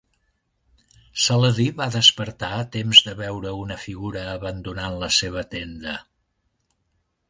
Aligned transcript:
Saladí 1.23 1.65
va 1.81 1.89
despertar 1.97 2.51
a 2.57 2.63
temps 2.77 3.03
de 3.11 3.15
veure 3.23 3.55
una 3.67 3.81
figura 3.87 4.27
abandonant 4.35 5.01
la 5.07 5.15
seva 5.23 5.49
tenda. 5.57 5.99